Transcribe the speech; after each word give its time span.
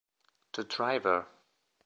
The 0.53 0.63
Driver 0.63 1.27